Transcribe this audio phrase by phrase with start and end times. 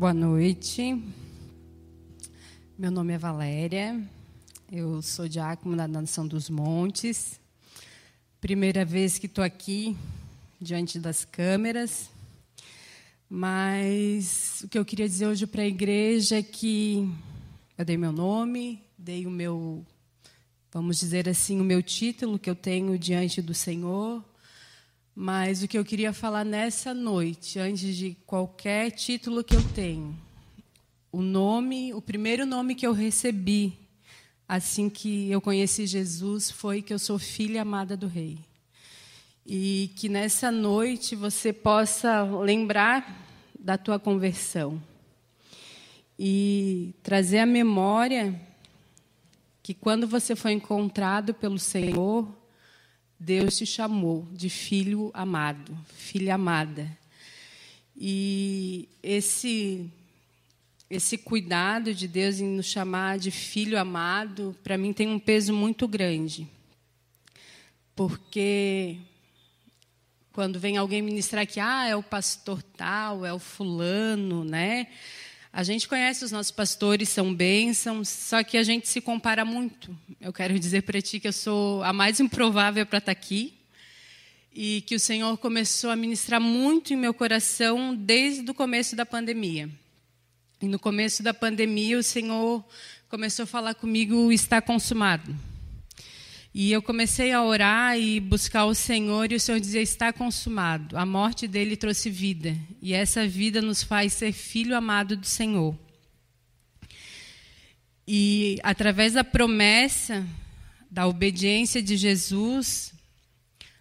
[0.00, 0.98] Boa noite.
[2.78, 4.02] Meu nome é Valéria.
[4.72, 7.38] Eu sou diácono da Nação dos Montes.
[8.40, 9.94] Primeira vez que estou aqui
[10.58, 12.08] diante das câmeras.
[13.28, 17.06] Mas o que eu queria dizer hoje para a igreja é que
[17.76, 19.84] eu dei meu nome, dei o meu,
[20.72, 24.24] vamos dizer assim, o meu título que eu tenho diante do Senhor.
[25.14, 30.16] Mas o que eu queria falar nessa noite, antes de qualquer título que eu tenho,
[31.12, 33.76] o nome, o primeiro nome que eu recebi
[34.50, 38.36] assim que eu conheci Jesus foi que eu sou filha amada do Rei.
[39.46, 43.24] E que nessa noite você possa lembrar
[43.56, 44.82] da tua conversão
[46.18, 48.40] e trazer a memória
[49.62, 52.28] que quando você foi encontrado pelo Senhor,
[53.22, 56.90] Deus te chamou de filho amado, filha amada.
[57.94, 59.90] E esse
[60.88, 65.52] esse cuidado de Deus em nos chamar de filho amado, para mim tem um peso
[65.52, 66.48] muito grande.
[67.94, 68.96] Porque
[70.32, 74.86] quando vem alguém ministrar que ah, é o pastor tal, é o fulano, né?
[75.52, 79.96] A gente conhece os nossos pastores, são bênçãos, só que a gente se compara muito.
[80.20, 83.54] Eu quero dizer para ti que eu sou a mais improvável para estar tá aqui
[84.52, 89.04] e que o Senhor começou a ministrar muito em meu coração desde o começo da
[89.04, 89.68] pandemia.
[90.62, 92.64] E no começo da pandemia, o Senhor
[93.08, 95.34] começou a falar comigo: está consumado.
[96.52, 100.96] E eu comecei a orar e buscar o Senhor, e o Senhor dizia: está consumado.
[100.96, 105.76] A morte dele trouxe vida, e essa vida nos faz ser filho amado do Senhor.
[108.06, 110.26] E através da promessa,
[110.90, 112.92] da obediência de Jesus,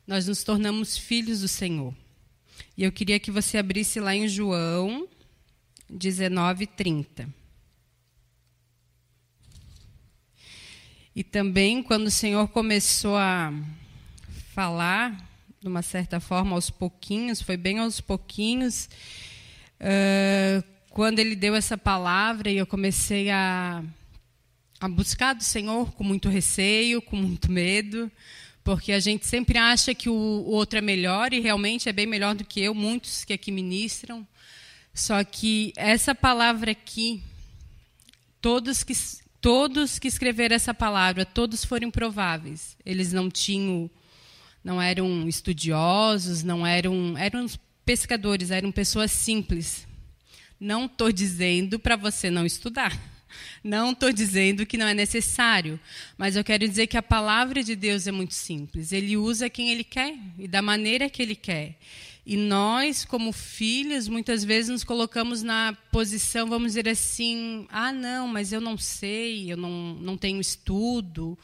[0.06, 1.94] nós nos tornamos filhos do Senhor.
[2.78, 5.08] E eu queria que você abrisse lá em João
[5.90, 7.39] 19, 30.
[11.16, 13.52] E também, quando o Senhor começou a
[14.54, 15.28] falar,
[15.60, 18.88] de uma certa forma, aos pouquinhos, foi bem aos pouquinhos,
[19.82, 23.84] uh, quando Ele deu essa palavra e eu comecei a,
[24.80, 28.12] a buscar do Senhor com muito receio, com muito medo,
[28.64, 32.06] porque a gente sempre acha que o, o outro é melhor e realmente é bem
[32.06, 34.28] melhor do que eu, muitos que aqui ministram.
[34.94, 37.24] Só que essa palavra aqui,
[38.42, 38.94] todos que
[39.42, 42.76] Todos que escreveram essa palavra, todos foram improváveis.
[42.86, 43.90] Eles não tinham,
[44.64, 47.46] não eram estudiosos, não eram, eram
[47.86, 49.88] pescadores, eram pessoas simples.
[50.60, 52.98] Não estou dizendo para você não estudar.
[53.64, 55.80] Não estou dizendo que não é necessário,
[56.18, 58.92] mas eu quero dizer que a palavra de Deus é muito simples.
[58.92, 61.78] Ele usa quem ele quer e da maneira que ele quer.
[62.26, 68.28] E nós, como filhos, muitas vezes nos colocamos na posição, vamos dizer assim, ah, não,
[68.28, 71.38] mas eu não sei, eu não, não tenho estudo,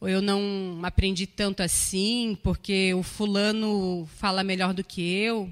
[0.00, 5.50] ou eu não aprendi tanto assim, porque o fulano fala melhor do que eu.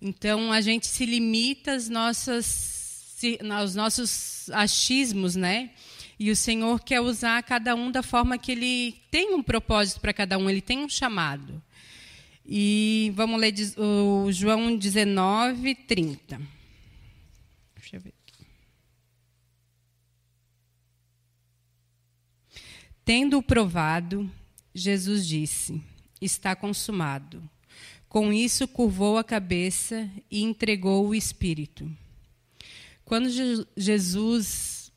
[0.00, 3.16] Então, a gente se limita às nossas,
[3.50, 5.70] aos nossos achismos, né?
[6.18, 10.12] E o Senhor quer usar cada um da forma que Ele tem um propósito para
[10.12, 11.62] cada um, Ele tem um chamado.
[12.48, 16.40] E vamos ler o João 19, 30.
[17.74, 18.14] Deixa eu ver.
[23.04, 24.30] Tendo provado,
[24.72, 25.82] Jesus disse:
[26.20, 27.42] Está consumado.
[28.08, 31.90] Com isso, curvou a cabeça e entregou o espírito.
[33.04, 33.28] Quando
[33.76, 34.92] Jesus,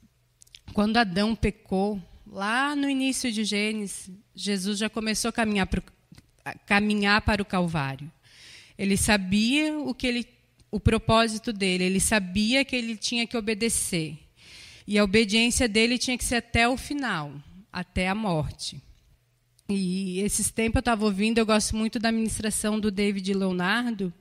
[0.73, 5.67] quando Adão pecou, lá no início de Gênesis, Jesus já começou a caminhar
[6.65, 8.11] caminhar para o Calvário.
[8.77, 10.27] Ele sabia o que ele,
[10.71, 14.17] o propósito dele, ele sabia que ele tinha que obedecer.
[14.87, 17.33] E a obediência dele tinha que ser até o final,
[17.71, 18.81] até a morte.
[19.67, 24.11] E esses tempos eu estava ouvindo, eu gosto muito da ministração do David Leonardo.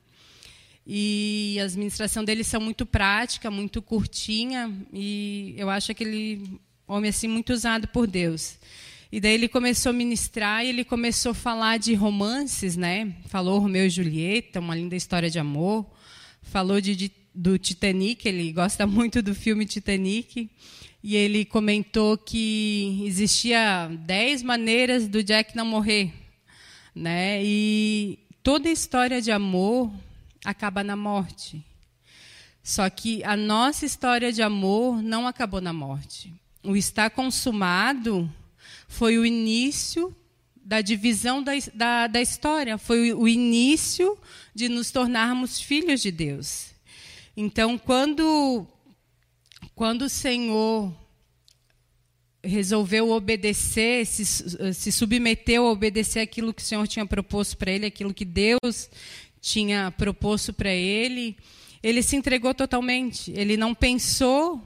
[0.86, 7.28] E as ministrações dele são muito prática, muito curtinha, e eu acho aquele homem assim
[7.28, 8.58] muito usado por Deus.
[9.10, 13.14] E daí ele começou a ministrar e ele começou a falar de romances, né?
[13.26, 15.86] Falou Romeu e Julieta, uma linda história de amor.
[16.42, 20.50] Falou de, de, do Titanic, ele gosta muito do filme Titanic.
[21.02, 26.12] E ele comentou que existia dez maneiras do Jack não morrer,
[26.94, 27.42] né?
[27.42, 29.90] E toda história de amor
[30.44, 31.64] acaba na morte.
[32.62, 36.34] Só que a nossa história de amor não acabou na morte.
[36.62, 38.30] O estar consumado
[38.88, 40.14] foi o início
[40.56, 44.18] da divisão da, da, da história, foi o início
[44.54, 46.70] de nos tornarmos filhos de Deus.
[47.36, 48.66] Então, quando,
[49.74, 50.92] quando o Senhor
[52.42, 54.24] resolveu obedecer, se,
[54.74, 58.90] se submeteu a obedecer aquilo que o Senhor tinha proposto para ele, aquilo que Deus
[59.40, 61.36] tinha proposto para ele,
[61.82, 63.30] ele se entregou totalmente.
[63.32, 64.60] Ele não pensou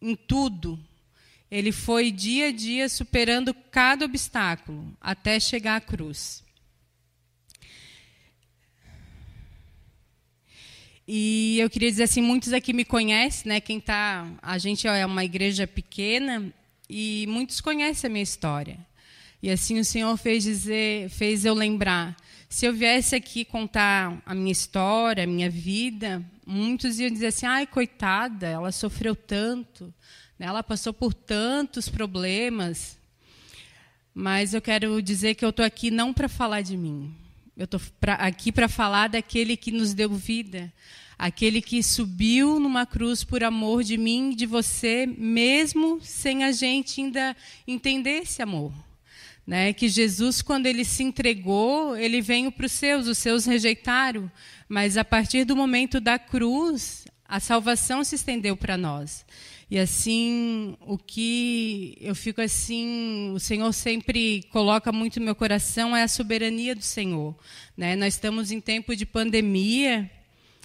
[0.00, 0.78] em tudo.
[1.54, 6.42] Ele foi dia a dia superando cada obstáculo até chegar à cruz.
[11.06, 13.60] E eu queria dizer assim, muitos aqui me conhecem, né?
[13.60, 16.52] Quem tá, a gente é uma igreja pequena
[16.90, 18.76] e muitos conhecem a minha história.
[19.40, 22.16] E assim o Senhor fez dizer, fez eu lembrar.
[22.48, 27.46] Se eu viesse aqui contar a minha história, a minha vida, muitos iam dizer assim:
[27.46, 29.94] "Ai, coitada, ela sofreu tanto?
[30.44, 32.98] Ela passou por tantos problemas".
[34.14, 37.12] Mas eu quero dizer que eu estou aqui não para falar de mim.
[37.56, 37.80] Eu estou
[38.18, 40.72] aqui para falar daquele que nos deu vida,
[41.16, 46.50] aquele que subiu numa cruz por amor de mim e de você, mesmo sem a
[46.50, 47.36] gente ainda
[47.66, 48.72] entender esse amor.
[49.46, 49.72] Né?
[49.72, 54.30] Que Jesus, quando ele se entregou, ele veio para os seus, os seus rejeitaram,
[54.68, 59.24] mas a partir do momento da cruz, a salvação se estendeu para nós.
[59.70, 65.96] E assim, o que eu fico assim, o Senhor sempre coloca muito no meu coração
[65.96, 67.34] é a soberania do Senhor.
[67.76, 67.96] Né?
[67.96, 70.10] Nós estamos em tempo de pandemia,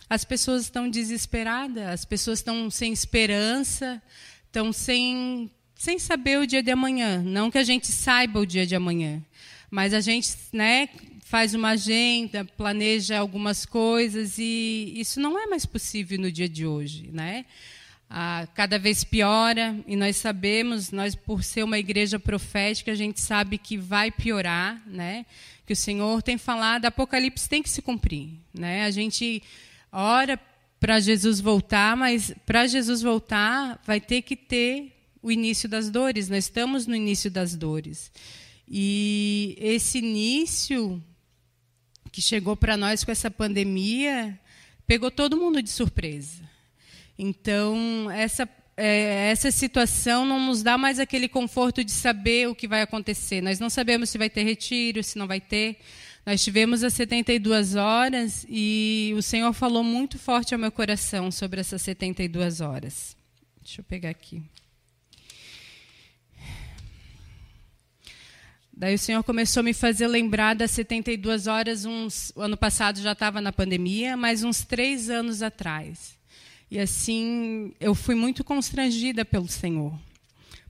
[0.09, 4.01] as pessoas estão desesperadas, as pessoas estão sem esperança,
[4.45, 7.21] estão sem, sem saber o dia de amanhã.
[7.23, 9.23] Não que a gente saiba o dia de amanhã,
[9.71, 10.89] mas a gente né,
[11.23, 16.65] faz uma agenda, planeja algumas coisas e isso não é mais possível no dia de
[16.65, 17.09] hoje.
[17.13, 17.45] Né?
[18.09, 23.21] Ah, cada vez piora e nós sabemos, nós por ser uma igreja profética, a gente
[23.21, 25.27] sabe que vai piorar, né?
[25.65, 28.83] Que o Senhor tem falado, Apocalipse tem que se cumprir, né?
[28.85, 29.44] A gente
[29.91, 30.39] ora
[30.79, 36.29] para Jesus voltar, mas para Jesus voltar vai ter que ter o início das dores.
[36.29, 38.11] Nós estamos no início das dores.
[38.67, 41.03] E esse início
[42.11, 44.39] que chegou para nós com essa pandemia
[44.88, 46.48] pegou todo mundo de surpresa.
[47.21, 52.66] Então, essa, é, essa situação não nos dá mais aquele conforto de saber o que
[52.66, 53.42] vai acontecer.
[53.42, 55.80] Nós não sabemos se vai ter retiro, se não vai ter.
[56.25, 61.60] Nós tivemos as 72 horas e o Senhor falou muito forte ao meu coração sobre
[61.60, 63.18] essas 72 horas.
[63.62, 64.42] Deixa eu pegar aqui.
[68.71, 73.12] Daí o Senhor começou a me fazer lembrar das 72 horas, uns, ano passado já
[73.12, 76.18] estava na pandemia, mas uns três anos atrás.
[76.71, 79.98] E assim, eu fui muito constrangida pelo Senhor.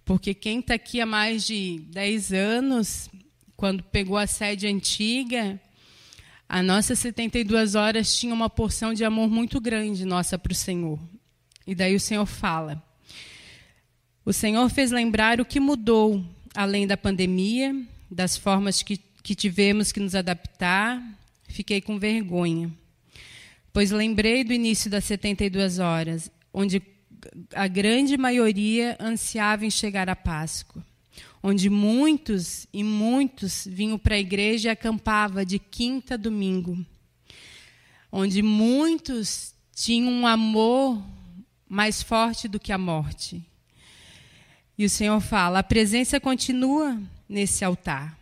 [0.05, 3.09] Porque quem está aqui há mais de 10 anos,
[3.57, 5.59] quando pegou a sede antiga,
[6.47, 10.97] a nossa 72 horas tinha uma porção de amor muito grande nossa para o Senhor.
[11.67, 12.81] E daí o Senhor fala:
[14.25, 16.25] O Senhor fez lembrar o que mudou,
[16.55, 17.75] além da pandemia,
[18.09, 21.03] das formas que, que tivemos que nos adaptar.
[21.49, 22.71] Fiquei com vergonha
[23.79, 26.81] pois lembrei do início das 72 horas, onde
[27.55, 30.85] a grande maioria ansiava em chegar à Páscoa,
[31.41, 36.85] onde muitos e muitos vinham para a igreja e acampavam de quinta a domingo,
[38.11, 41.01] onde muitos tinham um amor
[41.65, 43.41] mais forte do que a morte.
[44.77, 48.19] E o Senhor fala: a presença continua nesse altar.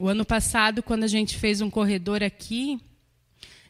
[0.00, 2.80] O ano passado, quando a gente fez um corredor aqui,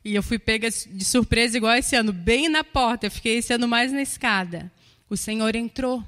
[0.06, 3.06] e eu fui pega de surpresa, igual esse ano, bem na porta.
[3.06, 4.70] Eu fiquei esse ano mais na escada.
[5.10, 6.00] O Senhor entrou.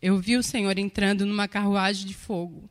[0.00, 2.68] Eu vi o Senhor entrando numa carruagem de fogo.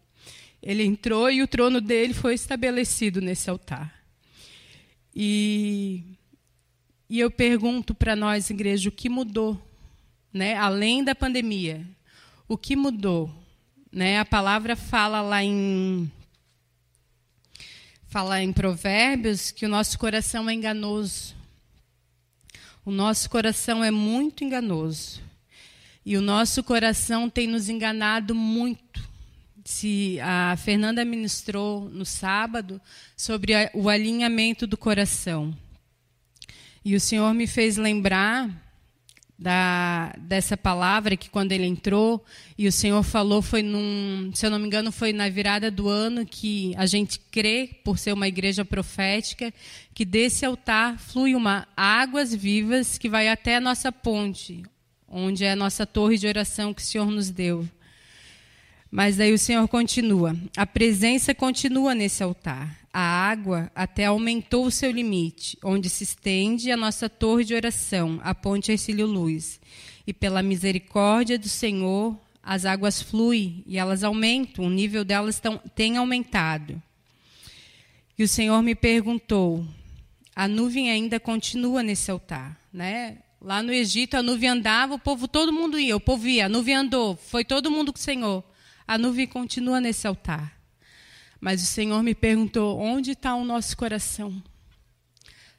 [0.62, 4.00] Ele entrou e o trono dele foi estabelecido nesse altar.
[5.16, 6.04] E,
[7.10, 9.60] e eu pergunto para nós, igreja, o que mudou?
[10.32, 10.54] Né?
[10.54, 11.84] Além da pandemia,
[12.48, 13.34] o que mudou?
[13.92, 14.20] Né?
[14.20, 16.12] A palavra fala lá em
[18.16, 21.36] fala em Provérbios que o nosso coração é enganoso.
[22.86, 25.22] O nosso coração é muito enganoso.
[26.06, 29.04] E o nosso coração tem nos enganado muito.
[29.66, 32.80] Se a Fernanda ministrou no sábado
[33.18, 35.54] sobre o alinhamento do coração.
[36.86, 38.50] E o Senhor me fez lembrar
[39.38, 42.24] da, dessa palavra que quando ele entrou
[42.58, 45.90] e o Senhor falou foi num, se eu não me engano, foi na virada do
[45.90, 49.54] ano que a gente crê por ser uma igreja profética
[49.94, 54.64] que desse altar flui uma águas vivas que vai até a nossa ponte,
[55.08, 57.68] onde é a nossa torre de oração que o Senhor nos deu.
[58.90, 62.85] Mas daí o Senhor continua: a presença continua nesse altar.
[62.98, 68.22] A água até aumentou o seu limite, onde se estende a nossa torre de oração,
[68.24, 69.60] a ponte Ercílio Luz.
[70.08, 75.58] E pela misericórdia do Senhor, as águas fluem e elas aumentam, o nível delas tão,
[75.76, 76.82] tem aumentado.
[78.18, 79.68] E o Senhor me perguntou:
[80.34, 83.18] a nuvem ainda continua nesse altar, né?
[83.42, 86.50] Lá no Egito a nuvem andava, o povo todo mundo ia, o povo ia, a
[86.50, 88.42] nuvem andou, foi todo mundo com o Senhor.
[88.88, 90.55] A nuvem continua nesse altar.
[91.46, 94.42] Mas o Senhor me perguntou: onde está o nosso coração?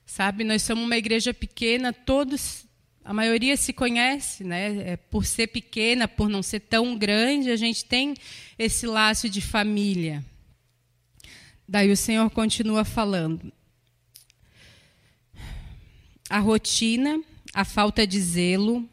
[0.04, 2.66] Sabe, nós somos uma igreja pequena, todos
[3.04, 4.78] a maioria se conhece, né?
[4.78, 8.14] É, por ser pequena, por não ser tão grande, a gente tem
[8.58, 10.24] esse laço de família.
[11.68, 13.52] Daí o Senhor continua falando.
[16.28, 17.22] A rotina,
[17.54, 18.90] a falta de zelo,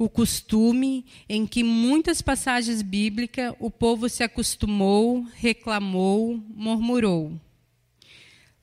[0.00, 7.38] o costume em que muitas passagens bíblicas o povo se acostumou, reclamou, murmurou.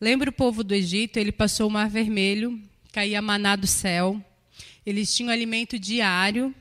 [0.01, 1.17] Lembra o povo do Egito?
[1.17, 4.22] Ele passou o Mar Vermelho, caía maná do céu
[4.88, 6.56] eles tinham alimento diário.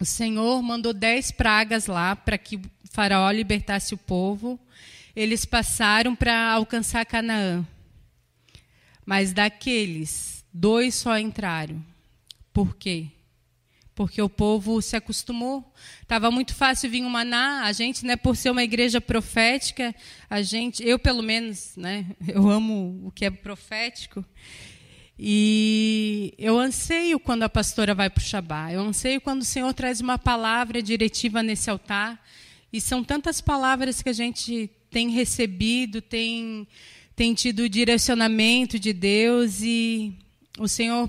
[0.00, 4.58] O Senhor mandou dez pragas lá para que o faraó libertasse o povo.
[5.14, 7.64] Eles passaram para alcançar Canaã.
[9.06, 11.80] Mas daqueles, dois só entraram.
[12.52, 13.06] Por quê?
[14.00, 15.62] Porque o povo se acostumou.
[16.00, 17.64] Estava muito fácil vir o maná.
[17.64, 19.94] A gente, né, por ser uma igreja profética,
[20.30, 24.24] a gente, eu pelo menos, né, eu amo o que é profético.
[25.18, 29.74] E eu anseio quando a pastora vai para o Shabá, eu anseio quando o Senhor
[29.74, 32.24] traz uma palavra diretiva nesse altar.
[32.72, 36.66] E são tantas palavras que a gente tem recebido, tem,
[37.14, 40.14] tem tido direcionamento de Deus, e
[40.58, 41.06] o Senhor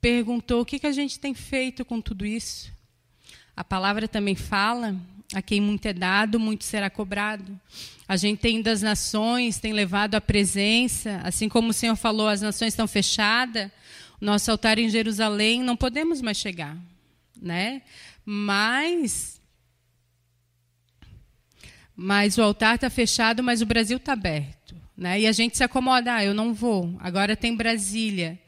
[0.00, 2.72] perguntou o que, que a gente tem feito com tudo isso.
[3.56, 4.96] A palavra também fala
[5.34, 7.58] a quem muito é dado, muito será cobrado.
[8.08, 12.40] A gente tem das nações, tem levado a presença, assim como o Senhor falou, as
[12.40, 13.70] nações estão fechadas,
[14.20, 16.76] nosso altar em Jerusalém não podemos mais chegar,
[17.40, 17.82] né?
[18.24, 19.40] Mas
[22.02, 25.20] mas o altar está fechado, mas o Brasil está aberto, né?
[25.20, 26.96] E a gente se acomoda, ah, eu não vou.
[26.98, 28.38] Agora tem Brasília.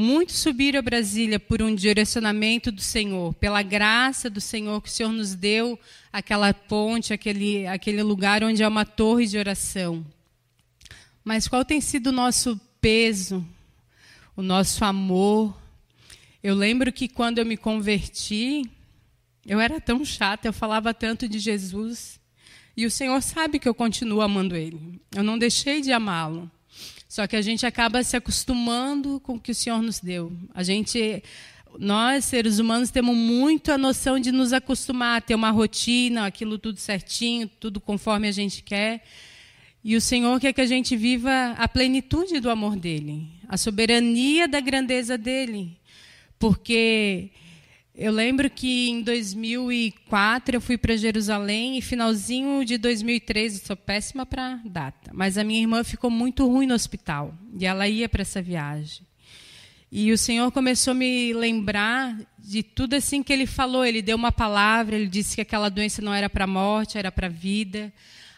[0.00, 4.92] Muitos subiram a Brasília por um direcionamento do Senhor, pela graça do Senhor que o
[4.92, 5.76] Senhor nos deu,
[6.12, 10.06] aquela ponte, aquele, aquele lugar onde é uma torre de oração.
[11.24, 13.44] Mas qual tem sido o nosso peso,
[14.36, 15.60] o nosso amor?
[16.44, 18.70] Eu lembro que quando eu me converti,
[19.44, 22.20] eu era tão chata, eu falava tanto de Jesus.
[22.76, 25.00] E o Senhor sabe que eu continuo amando Ele.
[25.12, 26.48] Eu não deixei de amá-lo.
[27.08, 30.30] Só que a gente acaba se acostumando com o que o Senhor nos deu.
[30.54, 31.22] A gente,
[31.78, 36.58] nós seres humanos temos muito a noção de nos acostumar a ter uma rotina, aquilo
[36.58, 39.02] tudo certinho, tudo conforme a gente quer.
[39.82, 44.46] E o Senhor quer que a gente viva a plenitude do amor dele, a soberania
[44.46, 45.78] da grandeza dele.
[46.38, 47.30] Porque
[48.00, 54.24] eu lembro que em 2004 eu fui para Jerusalém e finalzinho de 2013, sou péssima
[54.24, 58.22] para data, mas a minha irmã ficou muito ruim no hospital e ela ia para
[58.22, 59.04] essa viagem.
[59.90, 63.84] E o Senhor começou a me lembrar de tudo assim que ele falou.
[63.84, 67.26] Ele deu uma palavra, ele disse que aquela doença não era para morte, era para
[67.26, 67.92] vida.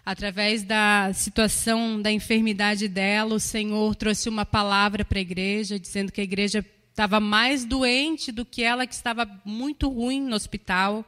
[0.07, 6.11] Através da situação da enfermidade dela, o Senhor trouxe uma palavra para a igreja, dizendo
[6.13, 6.65] que a igreja
[7.01, 11.03] estava mais doente do que ela, que estava muito ruim no hospital.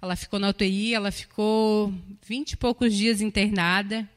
[0.00, 1.92] Ela ficou na UTI, ela ficou
[2.24, 4.08] vinte e poucos dias internada.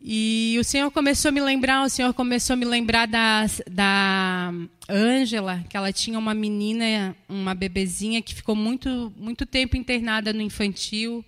[0.00, 4.52] E o Senhor começou a me lembrar, o Senhor começou a me lembrar da, da
[4.88, 10.40] Ângela, que ela tinha uma menina, uma bebezinha que ficou muito, muito tempo internada no
[10.40, 11.24] infantil.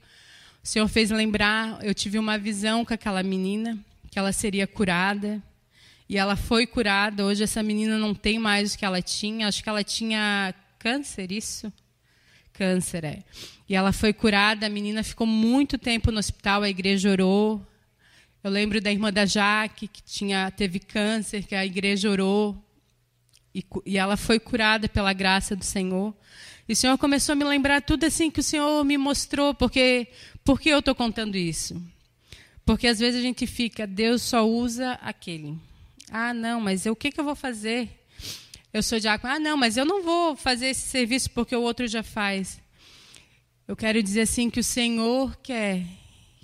[0.62, 3.76] O Senhor fez lembrar, eu tive uma visão com aquela menina,
[4.08, 5.42] que ela seria curada.
[6.08, 7.24] E ela foi curada.
[7.24, 9.46] Hoje essa menina não tem mais o que ela tinha.
[9.46, 11.70] Acho que ela tinha câncer, isso?
[12.52, 13.22] Câncer, é.
[13.68, 14.66] E ela foi curada.
[14.66, 16.62] A menina ficou muito tempo no hospital.
[16.62, 17.64] A igreja orou.
[18.42, 22.56] Eu lembro da irmã da Jaque, que tinha, teve câncer, que a igreja orou.
[23.54, 26.14] E, e ela foi curada pela graça do Senhor.
[26.66, 29.52] E o Senhor começou a me lembrar tudo assim que o Senhor me mostrou.
[29.52, 30.06] Porque,
[30.42, 31.82] por que eu estou contando isso?
[32.64, 35.67] Porque às vezes a gente fica, Deus só usa aquele.
[36.10, 37.88] Ah, não, mas eu, o que, que eu vou fazer?
[38.72, 39.32] Eu sou diácono.
[39.32, 42.60] Ah, não, mas eu não vou fazer esse serviço porque o outro já faz.
[43.66, 45.84] Eu quero dizer assim que o Senhor quer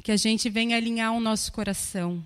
[0.03, 2.23] que a gente venha alinhar o nosso coração.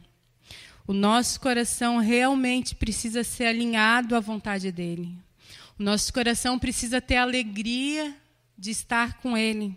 [0.87, 5.14] O nosso coração realmente precisa ser alinhado à vontade dele.
[5.78, 8.12] O nosso coração precisa ter alegria
[8.57, 9.76] de estar com ele.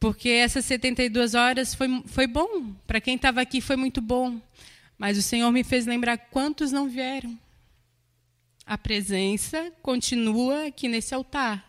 [0.00, 2.72] Porque essas 72 horas foi, foi bom.
[2.86, 4.40] Para quem estava aqui foi muito bom.
[4.98, 7.38] Mas o Senhor me fez lembrar quantos não vieram.
[8.66, 11.64] A presença continua aqui nesse altar.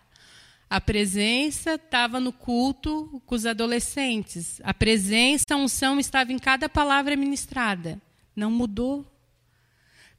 [0.70, 4.60] A presença estava no culto com os adolescentes.
[4.64, 8.02] A presença, a unção estava em cada palavra ministrada.
[8.36, 9.06] Não mudou.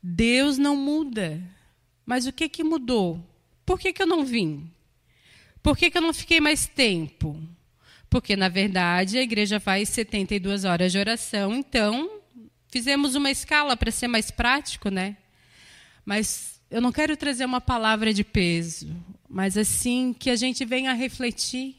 [0.02, 1.42] Deus não muda.
[2.06, 3.24] Mas o que, que mudou?
[3.66, 4.70] Por que, que eu não vim?
[5.62, 7.40] Por que, que eu não fiquei mais tempo?
[8.08, 12.19] Porque, na verdade, a igreja faz 72 horas de oração, então
[12.70, 15.16] fizemos uma escala para ser mais prático, né?
[16.04, 18.96] Mas eu não quero trazer uma palavra de peso,
[19.28, 21.76] mas assim que a gente venha refletir,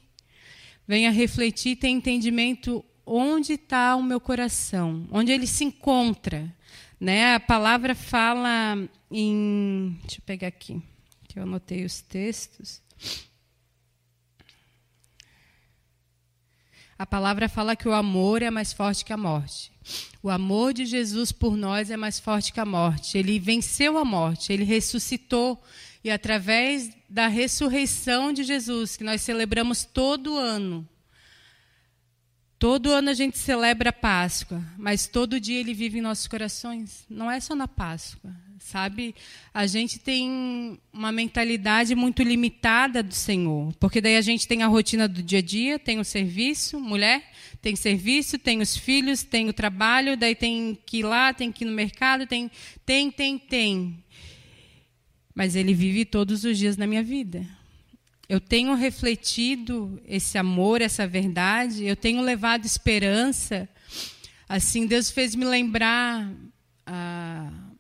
[0.88, 6.53] venha refletir ter entendimento onde está o meu coração, onde ele se encontra.
[7.00, 7.36] Né?
[7.36, 8.77] A palavra fala
[9.10, 9.98] em.
[10.01, 10.81] Deixa eu pegar aqui,
[11.27, 12.81] que eu anotei os textos.
[16.98, 19.70] A palavra fala que o amor é mais forte que a morte.
[20.23, 23.17] O amor de Jesus por nós é mais forte que a morte.
[23.17, 25.61] Ele venceu a morte, ele ressuscitou.
[26.03, 30.87] E através da ressurreição de Jesus, que nós celebramos todo ano,
[32.57, 37.05] todo ano a gente celebra a Páscoa, mas todo dia ele vive em nossos corações.
[37.09, 39.15] Não é só na Páscoa, sabe?
[39.53, 44.67] A gente tem uma mentalidade muito limitada do Senhor, porque daí a gente tem a
[44.67, 47.23] rotina do dia a dia, tem o serviço, mulher,
[47.61, 51.63] tem serviço, tem os filhos, tem o trabalho, daí tem que ir lá, tem que
[51.63, 52.49] ir no mercado, tem,
[52.85, 54.03] tem, tem, tem.
[55.33, 57.45] Mas ele vive todos os dias na minha vida.
[58.29, 63.67] Eu tenho refletido esse amor, essa verdade, eu tenho levado esperança.
[64.47, 66.31] Assim, Deus fez me lembrar.
[66.85, 67.70] Ah,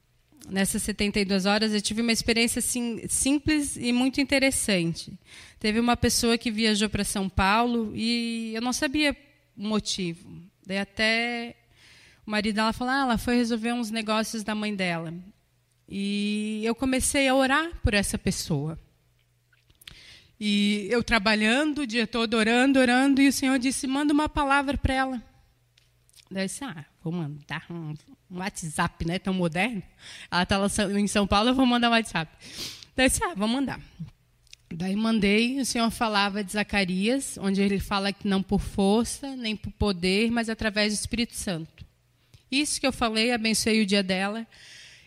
[0.51, 5.17] nessas 72 horas, eu tive uma experiência assim, simples e muito interessante.
[5.57, 9.15] Teve uma pessoa que viajou para São Paulo e eu não sabia
[9.57, 10.29] o motivo.
[10.67, 11.55] Daí até
[12.27, 15.13] o marido dela falou, ah, ela foi resolver uns negócios da mãe dela.
[15.87, 18.77] E eu comecei a orar por essa pessoa.
[20.37, 24.77] E eu trabalhando o dia todo, orando, orando, e o Senhor disse, manda uma palavra
[24.77, 25.23] para ela.
[26.29, 27.65] Daí eu disse, ah, vou mandar
[28.31, 29.19] um, WhatsApp, né?
[29.19, 29.83] Tão moderno.
[30.29, 30.67] Ela está lá
[30.99, 32.31] em São Paulo, eu vou mandar um WhatsApp.
[32.95, 33.79] Daí disse, ah, vou mandar.
[34.73, 39.55] Daí mandei, o Senhor falava de Zacarias, onde ele fala que não por força, nem
[39.55, 41.85] por poder, mas através do Espírito Santo.
[42.49, 44.47] Isso que eu falei, abençoei o dia dela.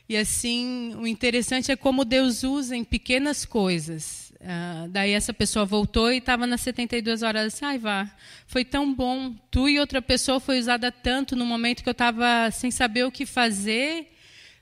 [0.08, 4.23] E assim, o interessante é como Deus usa em pequenas coisas.
[4.44, 7.62] Uh, daí essa pessoa voltou e estava nas 72 horas.
[7.62, 8.14] Ai, vá,
[8.46, 9.34] foi tão bom.
[9.50, 13.10] Tu e outra pessoa foi usada tanto no momento que eu estava sem saber o
[13.10, 14.12] que fazer.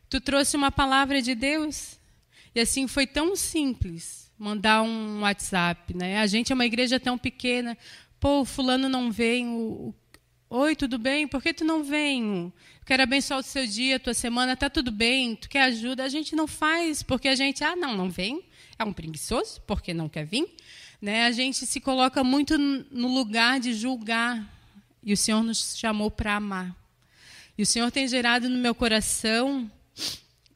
[0.09, 1.99] Tu trouxe uma palavra de Deus.
[2.55, 5.97] E assim, foi tão simples mandar um WhatsApp.
[5.97, 6.21] Né?
[6.21, 7.77] A gente é uma igreja tão pequena.
[8.21, 9.49] Pô, fulano não vem.
[9.49, 9.93] O,
[10.55, 11.27] Oi, tudo bem?
[11.27, 12.53] Por que tu não vem?
[12.85, 15.35] Quero abençoar o seu dia, a tua semana, tá tudo bem?
[15.35, 16.05] Tu quer ajuda?
[16.05, 18.43] A gente não faz, porque a gente, ah, não, não vem.
[18.79, 20.47] É um preguiçoso, porque não quer vir.
[21.01, 21.25] Né?
[21.25, 24.47] A gente se coloca muito no lugar de julgar.
[25.03, 26.77] E o Senhor nos chamou para amar.
[27.57, 29.71] E o Senhor tem gerado no meu coração,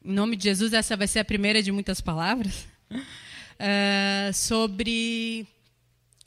[0.05, 5.47] em nome de Jesus, essa vai ser a primeira de muitas palavras, uh, sobre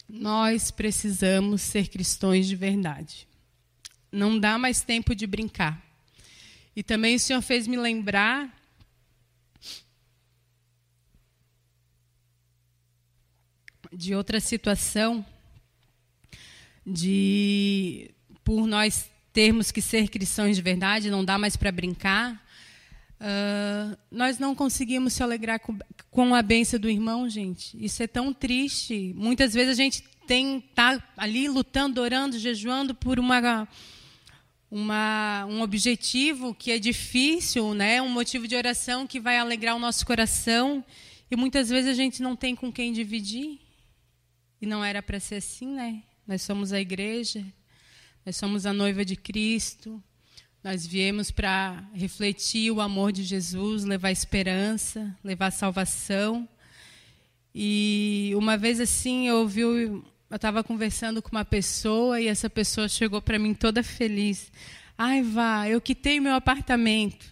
[0.08, 3.29] nós precisamos ser cristãos de verdade
[4.10, 5.80] não dá mais tempo de brincar.
[6.74, 8.56] E também o Senhor fez me lembrar
[13.92, 15.24] de outra situação
[16.86, 18.10] de
[18.44, 22.34] por nós termos que ser cristãos de verdade, não dá mais para brincar.
[23.20, 25.78] Uh, nós não conseguimos se alegrar com,
[26.10, 27.76] com a bênção do irmão, gente.
[27.84, 29.12] Isso é tão triste.
[29.16, 33.68] Muitas vezes a gente tem tá ali lutando, orando, jejuando por uma
[34.70, 38.00] uma, um objetivo que é difícil, né?
[38.00, 40.84] um motivo de oração que vai alegrar o nosso coração,
[41.30, 43.58] e muitas vezes a gente não tem com quem dividir.
[44.60, 46.02] E não era para ser assim, né?
[46.26, 47.44] Nós somos a igreja,
[48.26, 50.02] nós somos a noiva de Cristo,
[50.62, 56.46] nós viemos para refletir o amor de Jesus, levar esperança, levar salvação.
[57.54, 59.62] E uma vez assim eu ouvi
[60.30, 64.52] eu estava conversando com uma pessoa e essa pessoa chegou para mim toda feliz.
[64.96, 67.26] Ai, vá, eu quitei meu apartamento.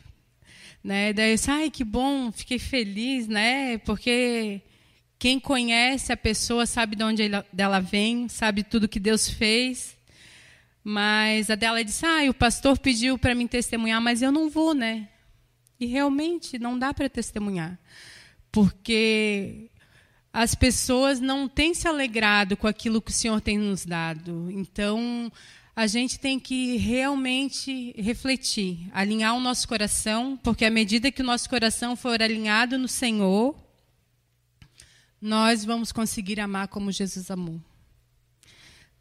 [0.83, 1.13] Né?
[1.13, 3.79] Daí eu disse, ai, que bom, fiquei feliz, né?
[3.79, 4.61] Porque
[5.17, 9.97] quem conhece a pessoa sabe de onde ela vem, sabe tudo que Deus fez.
[10.83, 14.75] Mas a dela disse, ah, o pastor pediu para mim testemunhar, mas eu não vou,
[14.75, 15.09] né?
[15.79, 17.79] E realmente não dá para testemunhar.
[18.51, 19.71] Porque
[20.33, 24.51] as pessoas não têm se alegrado com aquilo que o Senhor tem nos dado.
[24.51, 25.33] Então,
[25.75, 31.25] a gente tem que realmente refletir, alinhar o nosso coração, porque à medida que o
[31.25, 33.57] nosso coração for alinhado no Senhor,
[35.21, 37.61] nós vamos conseguir amar como Jesus amou.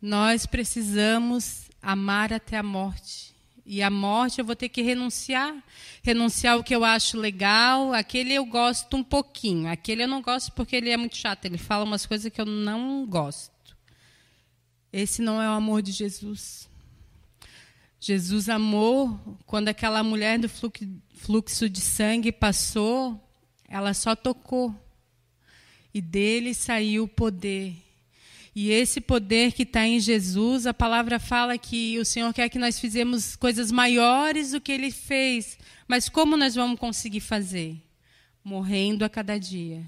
[0.02, 3.37] Nós precisamos amar até a morte.
[3.70, 5.54] E a morte eu vou ter que renunciar.
[6.02, 7.92] Renunciar o que eu acho legal.
[7.92, 9.68] Aquele eu gosto um pouquinho.
[9.68, 11.44] Aquele eu não gosto porque ele é muito chato.
[11.44, 13.52] Ele fala umas coisas que eu não gosto.
[14.92, 16.70] Esse não é o amor de Jesus.
[18.00, 23.22] Jesus amou quando aquela mulher do fluxo de sangue passou,
[23.68, 24.74] ela só tocou.
[25.94, 27.76] E dele saiu o poder.
[28.60, 32.58] E esse poder que está em Jesus, a palavra fala que o Senhor quer que
[32.58, 35.60] nós fizemos coisas maiores do que ele fez.
[35.88, 37.80] Mas como nós vamos conseguir fazer?
[38.44, 39.86] Morrendo a cada dia.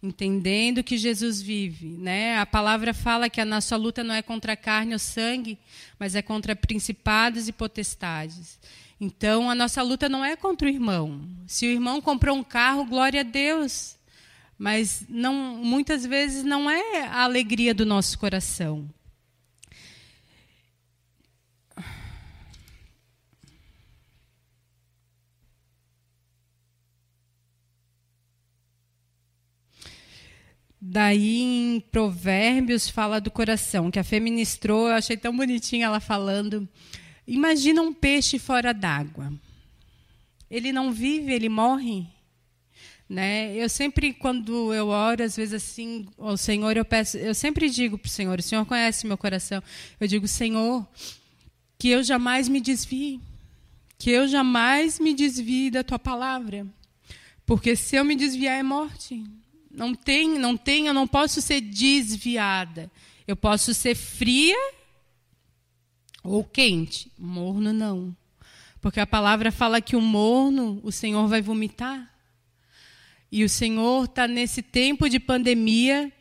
[0.00, 1.96] Entendendo que Jesus vive.
[1.98, 2.38] Né?
[2.38, 5.58] A palavra fala que a nossa luta não é contra a carne ou sangue,
[5.98, 8.56] mas é contra principados e potestades.
[9.00, 11.20] Então, a nossa luta não é contra o irmão.
[11.44, 13.96] Se o irmão comprou um carro, glória a Deus
[14.62, 18.88] mas não, muitas vezes não é a alegria do nosso coração.
[30.80, 35.98] Daí em Provérbios fala do coração, que a Fê ministrou, eu achei tão bonitinha ela
[35.98, 36.68] falando.
[37.26, 39.32] Imagina um peixe fora d'água.
[40.48, 42.11] Ele não vive, ele morre.
[43.08, 43.54] Né?
[43.54, 47.98] Eu sempre, quando eu oro, às vezes assim, ao Senhor, eu peço, eu sempre digo
[47.98, 49.62] para o Senhor, o Senhor conhece meu coração,
[50.00, 50.86] eu digo, Senhor,
[51.78, 53.20] que eu jamais me desvie,
[53.98, 56.66] que eu jamais me desvie da tua palavra,
[57.44, 59.22] porque se eu me desviar é morte.
[59.74, 62.90] Não tem, não tem, eu não posso ser desviada.
[63.26, 64.56] Eu posso ser fria
[66.22, 68.14] ou quente, morno não.
[68.80, 72.11] Porque a palavra fala que o morno o Senhor vai vomitar.
[73.32, 76.12] E o Senhor está nesse tempo de pandemia,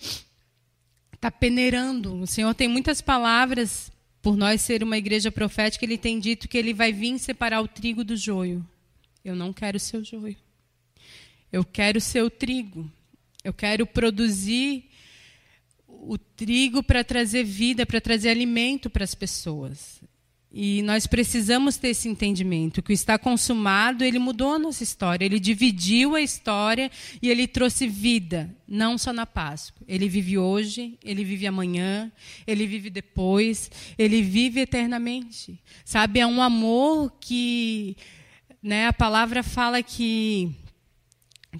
[1.14, 2.22] está peneirando.
[2.22, 6.58] O Senhor tem muitas palavras, por nós ser uma igreja profética, Ele tem dito que
[6.58, 8.66] Ele vai vir separar o trigo do joio.
[9.26, 10.38] Eu não quero o seu joio.
[11.52, 12.90] Eu quero o seu trigo.
[13.44, 14.90] Eu quero produzir
[15.86, 20.02] o trigo para trazer vida, para trazer alimento para as pessoas.
[20.54, 22.84] E nós precisamos ter esse entendimento.
[22.84, 25.24] Que o está consumado, ele mudou a nossa história.
[25.24, 29.82] Ele dividiu a história e ele trouxe vida, não só na Páscoa.
[29.88, 32.12] Ele vive hoje, ele vive amanhã,
[32.46, 35.58] ele vive depois, ele vive eternamente.
[35.86, 37.96] Sabe, é um amor que
[38.62, 40.54] né, a palavra fala que,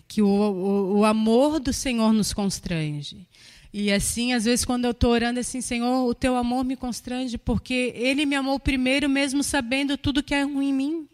[0.06, 3.26] que o, o, o amor do Senhor nos constrange.
[3.74, 7.38] E assim, às vezes, quando eu estou orando assim, Senhor, o teu amor me constrange,
[7.38, 11.08] porque Ele me amou primeiro, mesmo sabendo tudo que é ruim em mim.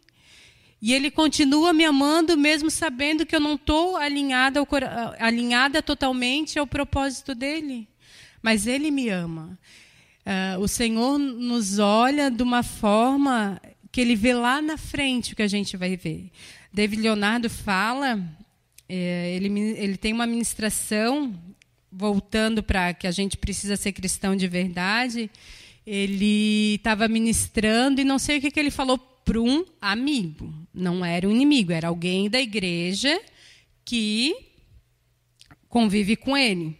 [0.81, 4.65] E Ele continua me amando, mesmo sabendo que eu não estou alinhada,
[5.19, 7.87] alinhada totalmente ao propósito dEle.
[8.41, 9.57] Mas Ele me ama.
[10.25, 15.35] Uh, o Senhor nos olha de uma forma que Ele vê lá na frente o
[15.35, 16.31] que a gente vai ver.
[16.73, 18.19] David Leonardo fala,
[18.89, 21.33] é, ele, ele tem uma ministração
[21.97, 25.31] voltando para que a gente precisa ser cristão de verdade,
[25.85, 30.53] ele estava ministrando e não sei o que, que ele falou para um amigo.
[30.73, 33.19] Não era um inimigo, era alguém da igreja
[33.83, 34.35] que
[35.67, 36.77] convive com ele.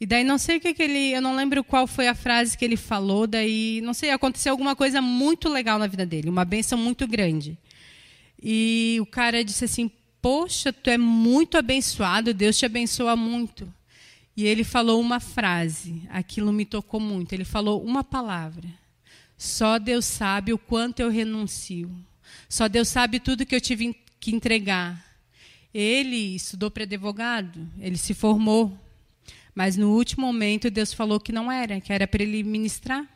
[0.00, 2.58] E daí não sei o que, que ele, eu não lembro qual foi a frase
[2.58, 6.44] que ele falou, daí não sei, aconteceu alguma coisa muito legal na vida dele, uma
[6.44, 7.56] benção muito grande.
[8.42, 13.72] E o cara disse assim: "Poxa, tu é muito abençoado, Deus te abençoa muito".
[14.36, 17.32] E ele falou uma frase, aquilo me tocou muito.
[17.32, 18.68] Ele falou uma palavra.
[19.38, 21.90] Só Deus sabe o quanto eu renuncio.
[22.48, 25.04] Só Deus sabe tudo que eu tive que entregar.
[25.72, 28.78] Ele estudou para advogado, ele se formou.
[29.54, 33.06] Mas no último momento Deus falou que não era, que era para ele ministrar.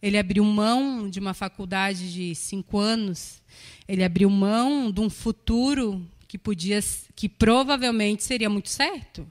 [0.00, 3.42] Ele abriu mão de uma faculdade de cinco anos.
[3.86, 6.80] Ele abriu mão de um futuro que podia,
[7.14, 9.26] que provavelmente seria muito certo.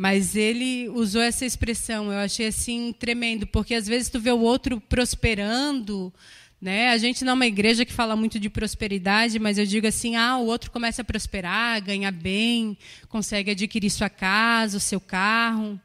[0.00, 4.38] Mas ele usou essa expressão, eu achei assim tremendo, porque às vezes tu vê o
[4.38, 6.14] outro prosperando,
[6.62, 6.90] né?
[6.90, 10.14] A gente não é uma igreja que fala muito de prosperidade, mas eu digo assim:
[10.14, 15.80] ah, o outro começa a prosperar, ganha bem, consegue adquirir sua casa, o seu carro,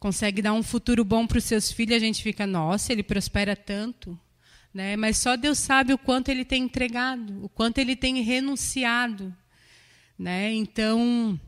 [0.00, 1.96] consegue dar um futuro bom para os seus filhos.
[1.96, 4.18] A gente fica, nossa, ele prospera tanto.
[4.72, 4.96] Né?
[4.96, 9.30] Mas só Deus sabe o quanto ele tem entregado, o quanto ele tem renunciado.
[10.18, 10.54] Né?
[10.54, 11.38] Então,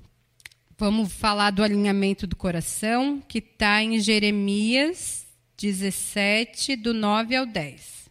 [0.76, 5.24] Vamos falar do alinhamento do coração, que está em Jeremias
[5.56, 8.10] 17, do 9 ao 10.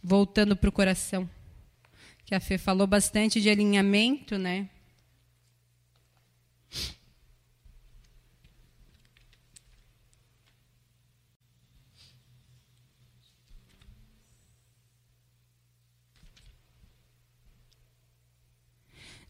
[0.00, 1.28] Voltando para o coração.
[2.24, 4.68] Que a Fê falou bastante de alinhamento, né?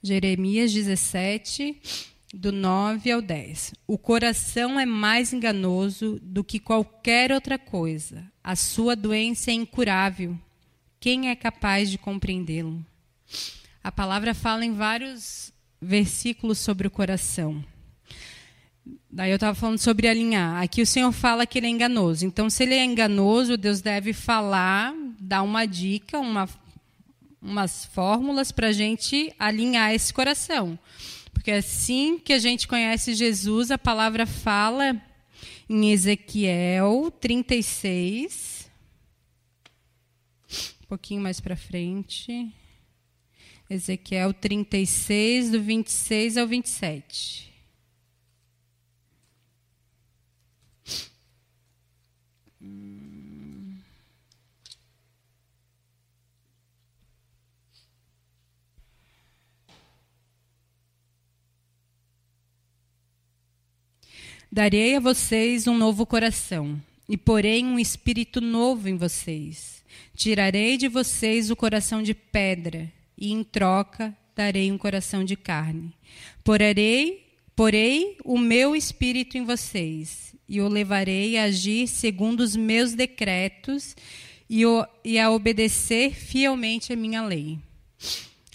[0.03, 3.75] Jeremias 17, do 9 ao 10.
[3.87, 8.25] O coração é mais enganoso do que qualquer outra coisa.
[8.43, 10.39] A sua doença é incurável.
[11.01, 12.85] Quem é capaz de compreendê-lo?
[13.83, 17.65] A palavra fala em vários versículos sobre o coração.
[19.11, 20.63] Daí eu estava falando sobre alinhar.
[20.63, 22.27] Aqui o Senhor fala que ele é enganoso.
[22.27, 26.49] Então, se ele é enganoso, Deus deve falar, dar uma dica, uma
[27.41, 30.79] umas fórmulas para a gente alinhar esse coração.
[31.49, 35.01] Porque assim que a gente conhece Jesus, a palavra fala
[35.67, 38.71] em Ezequiel 36,
[40.83, 42.53] um pouquinho mais para frente.
[43.71, 47.48] Ezequiel 36, do 26 ao 27.
[64.59, 69.85] Darei a vocês um novo coração, e porei um espírito novo em vocês.
[70.17, 75.95] Tirarei de vocês o coração de pedra, e em troca darei um coração de carne.
[76.43, 82.95] Porei, porei o meu espírito em vocês, e o levarei a agir segundo os meus
[82.95, 83.95] decretos
[84.51, 87.61] e, o, e a obedecer fielmente a minha lei.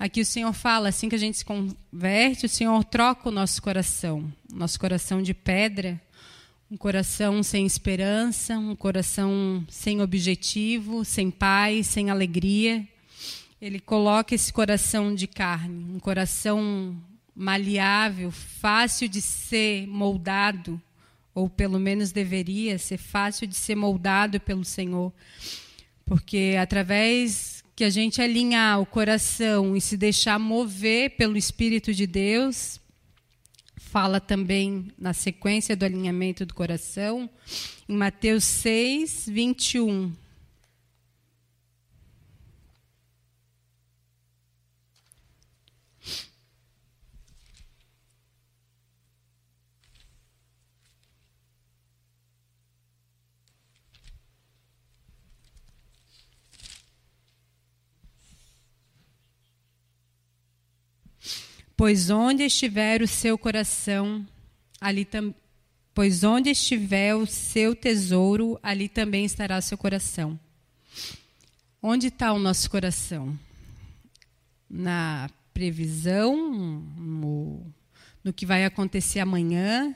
[0.03, 3.61] Aqui o Senhor fala, assim que a gente se converte, o Senhor troca o nosso
[3.61, 5.97] coração, nosso coração de pedra,
[6.69, 12.85] um coração sem esperança, um coração sem objetivo, sem paz, sem alegria.
[13.61, 17.01] Ele coloca esse coração de carne, um coração
[17.33, 20.81] maleável, fácil de ser moldado,
[21.33, 25.13] ou pelo menos deveria ser fácil de ser moldado pelo Senhor.
[26.05, 32.05] Porque através que a gente alinhar o coração e se deixar mover pelo Espírito de
[32.05, 32.79] Deus,
[33.75, 37.29] fala também na sequência do alinhamento do coração,
[37.87, 40.22] em Mateus 6, 21.
[61.83, 64.25] Pois onde estiver o seu coração,
[64.79, 65.35] ali também.
[65.93, 70.39] Pois onde estiver o seu tesouro, ali também estará o seu coração.
[71.81, 73.37] Onde está o nosso coração?
[74.69, 76.37] Na previsão,
[76.97, 77.61] no,
[78.23, 79.93] no que vai acontecer amanhã?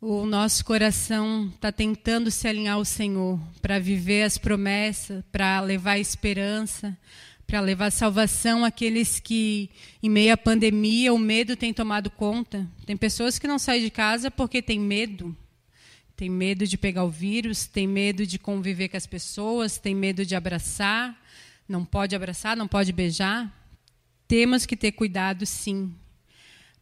[0.00, 5.98] O nosso coração está tentando se alinhar ao Senhor para viver as promessas, para levar
[5.98, 6.96] esperança,
[7.46, 9.70] para levar salvação àqueles que,
[10.02, 12.68] em meio à pandemia, o medo tem tomado conta.
[12.84, 15.36] Tem pessoas que não saem de casa porque têm medo.
[16.16, 20.26] Tem medo de pegar o vírus, tem medo de conviver com as pessoas, tem medo
[20.26, 21.16] de abraçar.
[21.68, 23.52] Não pode abraçar, não pode beijar.
[24.26, 25.94] Temos que ter cuidado, sim.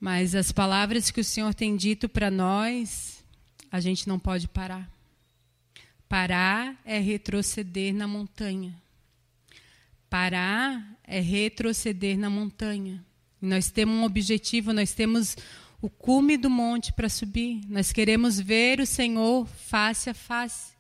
[0.01, 3.23] Mas as palavras que o Senhor tem dito para nós,
[3.71, 4.89] a gente não pode parar.
[6.09, 8.84] Parar é retroceder na montanha.
[10.15, 13.05] Parar é retroceder na montanha.
[13.43, 15.37] Nós temos um objetivo, nós temos
[15.83, 17.63] o cume do monte para subir.
[17.69, 20.75] Nós queremos ver o Senhor face a face.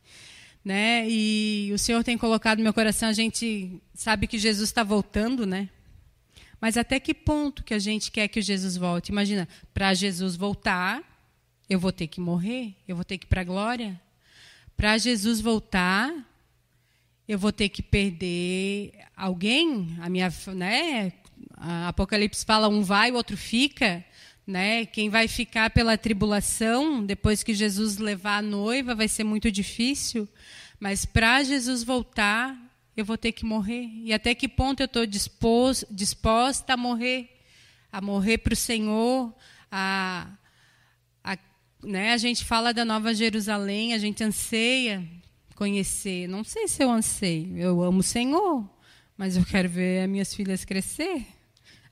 [0.64, 1.10] Né?
[1.10, 5.44] E o Senhor tem colocado no meu coração, a gente sabe que Jesus está voltando,
[5.44, 5.68] né?
[6.60, 9.08] Mas até que ponto que a gente quer que Jesus volte?
[9.08, 11.02] Imagina, para Jesus voltar,
[11.68, 14.00] eu vou ter que morrer, eu vou ter que ir para a glória.
[14.76, 16.14] Para Jesus voltar,
[17.26, 21.12] eu vou ter que perder alguém, a minha, né?
[21.56, 24.04] A Apocalipse fala um vai, o outro fica,
[24.46, 24.84] né?
[24.84, 30.28] Quem vai ficar pela tribulação depois que Jesus levar a noiva vai ser muito difícil,
[30.78, 32.56] mas para Jesus voltar,
[32.94, 33.88] eu vou ter que morrer.
[34.04, 35.06] E até que ponto eu estou
[35.90, 37.40] disposta a morrer,
[37.90, 39.34] a morrer para o Senhor,
[39.72, 40.28] a,
[41.22, 41.38] a,
[41.82, 42.12] né?
[42.12, 45.02] A gente fala da Nova Jerusalém, a gente anseia
[45.54, 46.26] conhecer.
[46.28, 47.56] Não sei se eu anseio.
[47.56, 48.68] Eu amo o Senhor,
[49.16, 51.26] mas eu quero ver as minhas filhas crescer.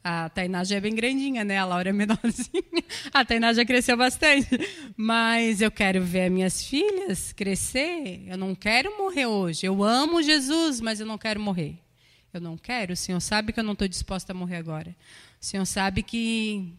[0.05, 1.59] A Tainá já é bem grandinha, né?
[1.59, 2.83] A Laura é menorzinha.
[3.15, 4.49] A Tainá já cresceu bastante.
[4.97, 8.25] Mas eu quero ver minhas filhas crescer.
[8.27, 9.65] Eu não quero morrer hoje.
[9.65, 11.79] Eu amo Jesus, mas eu não quero morrer.
[12.35, 12.95] Eu não quero.
[12.95, 14.97] O Senhor sabe que eu não estou disposta a morrer agora.
[15.41, 16.73] O Senhor sabe que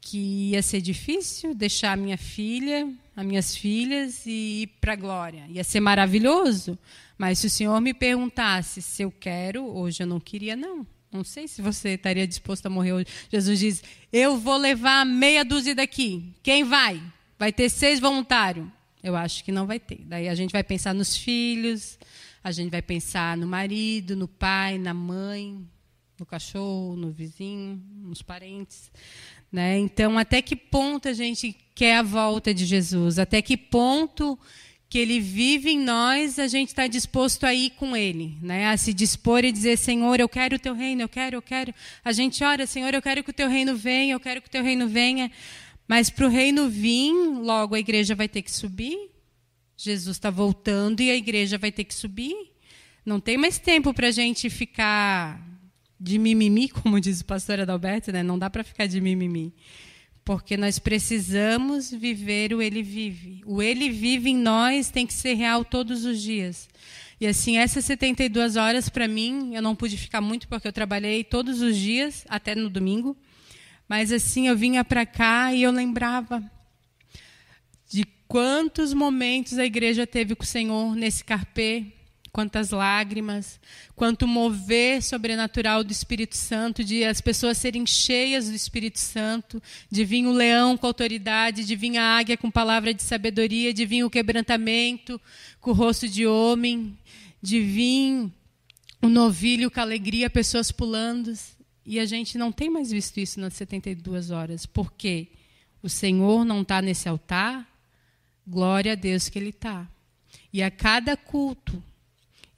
[0.00, 5.44] que ia ser difícil deixar minha filha, as minhas filhas e ir para a glória.
[5.48, 6.78] Ia ser maravilhoso,
[7.18, 10.86] mas se o Senhor me perguntasse se eu quero, hoje eu não queria, não.
[11.10, 13.06] Não sei se você estaria disposto a morrer hoje.
[13.28, 16.32] Jesus diz: Eu vou levar meia dúzia daqui.
[16.44, 17.02] Quem vai?
[17.36, 18.68] Vai ter seis voluntários.
[19.02, 19.98] Eu acho que não vai ter.
[20.04, 21.98] Daí a gente vai pensar nos filhos,
[22.44, 25.66] a gente vai pensar no marido, no pai, na mãe,
[26.20, 28.92] no cachorro, no vizinho, nos parentes.
[29.50, 29.76] Né?
[29.78, 33.20] Então, até que ponto a gente quer a volta de Jesus?
[33.20, 34.36] Até que ponto
[34.88, 38.66] que ele vive em nós, a gente está disposto a ir com ele, né?
[38.66, 41.72] a se dispor e dizer: Senhor, eu quero o teu reino, eu quero, eu quero.
[42.04, 44.50] A gente ora: Senhor, eu quero que o teu reino venha, eu quero que o
[44.50, 45.30] teu reino venha.
[45.86, 49.12] Mas para o reino vir, logo a igreja vai ter que subir.
[49.76, 52.34] Jesus está voltando e a igreja vai ter que subir.
[53.06, 55.40] Não tem mais tempo para a gente ficar
[56.00, 58.24] de mimimi, como diz o pastor Adalberto, né?
[58.24, 59.54] não dá para ficar de mimimi.
[60.28, 63.40] Porque nós precisamos viver o Ele vive.
[63.46, 66.68] O Ele vive em nós tem que ser real todos os dias.
[67.18, 71.24] E assim, essas 72 horas para mim, eu não pude ficar muito porque eu trabalhei
[71.24, 73.16] todos os dias, até no domingo.
[73.88, 76.44] Mas assim, eu vinha para cá e eu lembrava
[77.88, 81.86] de quantos momentos a igreja teve com o Senhor nesse carpê,
[82.32, 83.60] quantas lágrimas,
[83.94, 90.04] quanto mover sobrenatural do Espírito Santo, de as pessoas serem cheias do Espírito Santo, de
[90.04, 94.04] vir o leão com autoridade, de vir a águia com palavra de sabedoria, de vir
[94.04, 95.20] o quebrantamento
[95.60, 96.96] com o rosto de homem,
[97.42, 98.30] de vir
[99.02, 101.32] o novilho com alegria, pessoas pulando.
[101.84, 104.66] E a gente não tem mais visto isso nas 72 horas.
[104.66, 105.28] Por quê?
[105.82, 107.66] O Senhor não está nesse altar?
[108.46, 109.86] Glória a Deus que Ele está.
[110.52, 111.82] E a cada culto,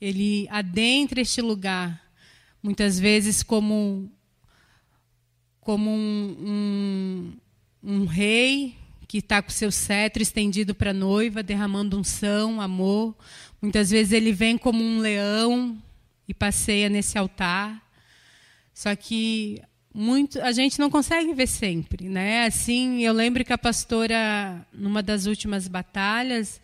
[0.01, 2.01] ele adentra este lugar,
[2.63, 4.11] muitas vezes como,
[5.61, 7.33] como um,
[7.83, 13.15] um, um rei que está com seu cetro estendido para a noiva, derramando unção, amor.
[13.61, 15.77] Muitas vezes ele vem como um leão
[16.29, 17.83] e passeia nesse altar.
[18.73, 19.61] Só que
[19.93, 22.45] muito, a gente não consegue ver sempre, né?
[22.45, 26.61] Assim, eu lembro que a pastora, numa das últimas batalhas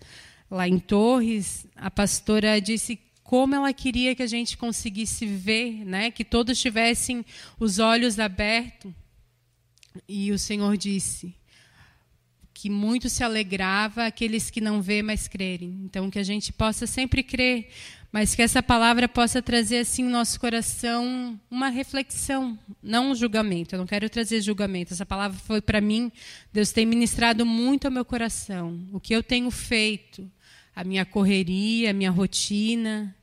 [0.48, 6.12] lá em Torres, a pastora disse como ela queria que a gente conseguisse ver, né?
[6.12, 7.26] que todos tivessem
[7.58, 8.92] os olhos abertos.
[10.08, 11.34] E o Senhor disse
[12.54, 15.80] que muito se alegrava aqueles que não vê, mas crerem.
[15.84, 17.68] Então, que a gente possa sempre crer,
[18.12, 23.74] mas que essa palavra possa trazer assim no nosso coração uma reflexão, não um julgamento.
[23.74, 24.94] Eu não quero trazer julgamento.
[24.94, 26.12] Essa palavra foi para mim,
[26.52, 28.80] Deus tem ministrado muito ao meu coração.
[28.92, 30.30] O que eu tenho feito,
[30.76, 33.16] a minha correria, a minha rotina,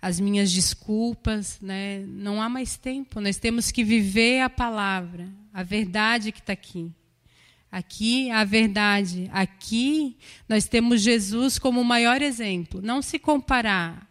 [0.00, 2.04] as minhas desculpas, né?
[2.06, 3.20] Não há mais tempo.
[3.20, 6.92] Nós temos que viver a palavra, a verdade que está aqui.
[7.72, 9.28] Aqui a verdade.
[9.32, 10.16] Aqui
[10.48, 12.80] nós temos Jesus como o maior exemplo.
[12.80, 14.08] Não se comparar,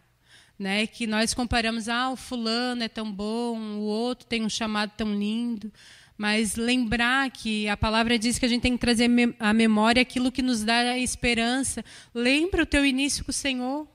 [0.58, 0.86] né?
[0.86, 5.14] Que nós comparamos, ah, o fulano é tão bom, o outro tem um chamado tão
[5.14, 5.72] lindo.
[6.16, 10.30] Mas lembrar que a palavra diz que a gente tem que trazer à memória aquilo
[10.30, 11.84] que nos dá a esperança.
[12.14, 13.88] Lembra o teu início com o Senhor.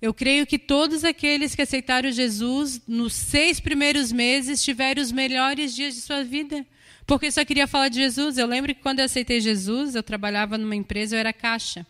[0.00, 5.74] Eu creio que todos aqueles que aceitaram Jesus nos seis primeiros meses tiveram os melhores
[5.74, 6.66] dias de sua vida.
[7.06, 8.36] Porque só queria falar de Jesus.
[8.36, 11.86] Eu lembro que quando eu aceitei Jesus, eu trabalhava numa empresa, eu era caixa.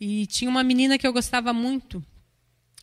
[0.00, 2.04] E tinha uma menina que eu gostava muito.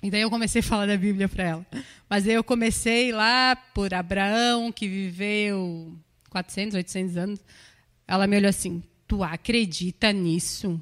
[0.01, 1.67] E daí eu comecei a falar da Bíblia para ela.
[2.09, 5.93] Mas eu comecei lá por Abraão, que viveu
[6.29, 7.39] 400, 800 anos.
[8.07, 10.81] Ela me olhou assim: Tu acredita nisso?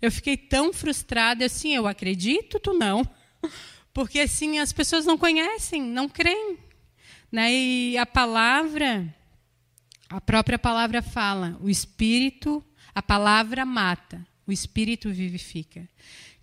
[0.00, 3.08] Eu fiquei tão frustrada, assim, eu acredito, tu não.
[3.92, 6.56] Porque assim, as pessoas não conhecem, não creem.
[7.32, 7.52] Né?
[7.52, 9.12] E a palavra,
[10.08, 15.88] a própria palavra fala, o espírito, a palavra mata, o espírito vivifica.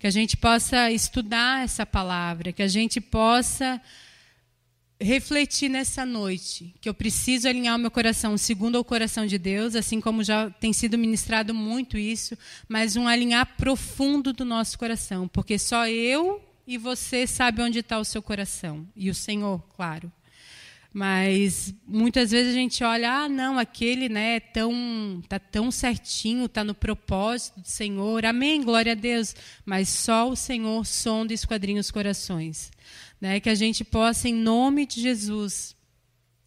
[0.06, 3.80] Que a gente possa estudar essa palavra, que a gente possa
[5.00, 9.74] refletir nessa noite que eu preciso alinhar o meu coração segundo o coração de Deus,
[9.74, 15.26] assim como já tem sido ministrado muito isso, mas um alinhar profundo do nosso coração,
[15.26, 20.12] porque só eu e você sabe onde está o seu coração e o Senhor, claro.
[20.98, 26.48] Mas muitas vezes a gente olha, ah, não, aquele, né, é tão, tá tão certinho,
[26.48, 28.24] tá no propósito do Senhor.
[28.24, 29.36] Amém, glória a Deus.
[29.62, 32.70] Mas só o Senhor sonda e esquadrinha os corações.
[33.20, 33.38] Né?
[33.40, 35.76] Que a gente possa, em nome de Jesus,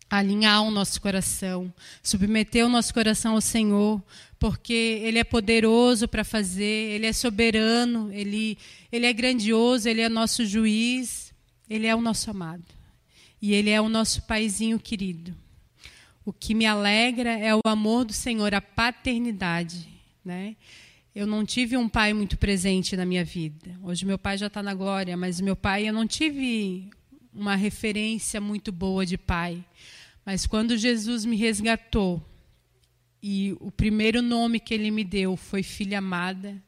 [0.10, 1.72] alinhar o nosso coração,
[2.02, 4.02] submeter o nosso coração ao Senhor,
[4.39, 8.58] porque Ele é poderoso para fazer, Ele é soberano, Ele,
[8.91, 11.32] Ele é grandioso, Ele é nosso juiz,
[11.70, 12.79] Ele é o nosso amado.
[13.42, 15.36] E Ele é o nosso paizinho querido.
[16.26, 19.88] O que me alegra é o amor do Senhor, a paternidade.
[20.24, 20.56] Né?
[21.16, 23.78] Eu não tive um pai muito presente na minha vida.
[23.82, 26.90] Hoje meu pai já está na glória, mas meu pai eu não tive
[27.34, 29.64] uma referência muito boa de pai.
[30.26, 32.24] Mas quando Jesus me resgatou
[33.22, 36.62] e o primeiro nome que ele me deu foi filha amada,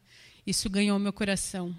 [0.45, 1.76] isso ganhou meu coração.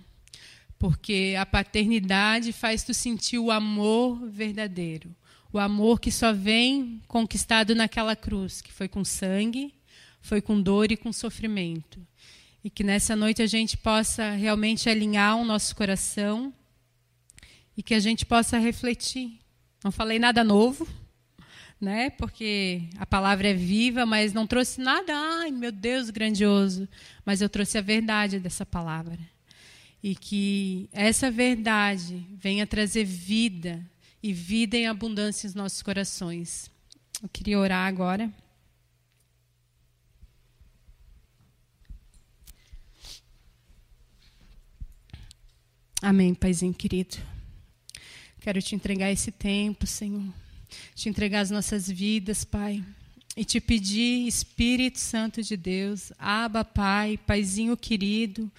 [0.82, 5.14] Porque a paternidade faz tu sentir o amor verdadeiro.
[5.52, 9.72] O amor que só vem conquistado naquela cruz, que foi com sangue,
[10.20, 12.04] foi com dor e com sofrimento.
[12.64, 16.52] E que nessa noite a gente possa realmente alinhar o nosso coração
[17.76, 19.38] e que a gente possa refletir.
[19.84, 20.84] Não falei nada novo,
[21.80, 22.10] né?
[22.10, 26.88] Porque a palavra é viva, mas não trouxe nada, ai, meu Deus, grandioso,
[27.24, 29.16] mas eu trouxe a verdade dessa palavra.
[30.02, 33.84] E que essa verdade venha trazer vida
[34.22, 36.70] e vida em abundância nos nossos corações.
[37.22, 38.32] Eu queria orar agora.
[46.00, 47.16] Amém, Paizinho querido.
[48.40, 50.32] Quero te entregar esse tempo, Senhor
[50.94, 52.84] te entregar as nossas vidas, Pai.
[53.34, 58.50] E te pedir, Espírito Santo de Deus, Aba, Pai, Paizinho querido,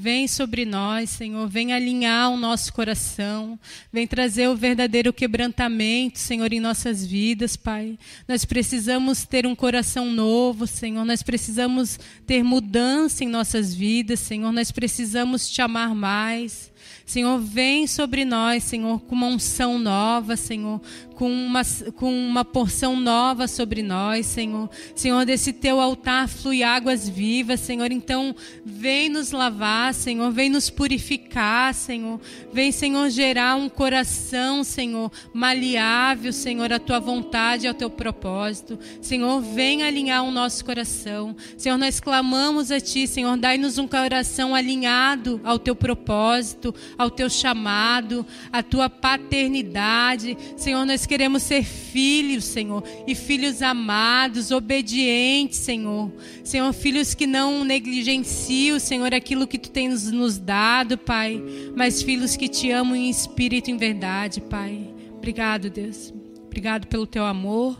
[0.00, 3.58] Vem sobre nós, Senhor, vem alinhar o nosso coração,
[3.92, 7.98] vem trazer o verdadeiro quebrantamento, Senhor, em nossas vidas, Pai.
[8.28, 14.52] Nós precisamos ter um coração novo, Senhor, nós precisamos ter mudança em nossas vidas, Senhor,
[14.52, 16.70] nós precisamos te amar mais.
[17.08, 20.78] Senhor, vem sobre nós, Senhor, com uma unção nova, Senhor,
[21.14, 21.62] com uma,
[21.96, 24.68] com uma porção nova sobre nós, Senhor.
[24.94, 27.90] Senhor, desse teu altar flui águas vivas, Senhor.
[27.90, 32.20] Então, vem nos lavar, Senhor, vem nos purificar, Senhor.
[32.52, 38.78] Vem, Senhor, gerar um coração, Senhor, maleável, Senhor, à tua vontade e ao teu propósito.
[39.00, 41.36] Senhor, vem alinhar o nosso coração.
[41.56, 47.28] Senhor, nós clamamos a ti, Senhor, dai-nos um coração alinhado ao teu propósito, ao teu
[47.28, 50.36] chamado, à tua paternidade.
[50.56, 56.10] Senhor, nós queremos ser filhos, Senhor, e filhos amados, obedientes, Senhor.
[56.44, 61.40] Senhor, filhos que não negligenciam, Senhor, aquilo que tu tens nos dado, Pai,
[61.76, 64.92] mas filhos que te amam em espírito e em verdade, Pai.
[65.16, 66.12] Obrigado, Deus.
[66.46, 67.78] Obrigado pelo teu amor.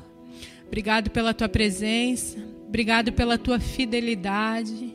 [0.64, 2.38] Obrigado pela tua presença.
[2.68, 4.94] Obrigado pela tua fidelidade.